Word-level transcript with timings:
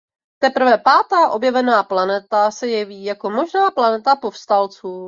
Teprve 0.39 0.77
pátá 0.77 1.29
objevená 1.29 1.83
planeta 1.83 2.51
se 2.51 2.67
jeví 2.67 3.03
jako 3.03 3.29
možná 3.29 3.71
planeta 3.71 4.15
povstalců. 4.15 4.99